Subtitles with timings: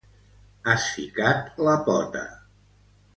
[0.69, 2.25] Has ficat la pota.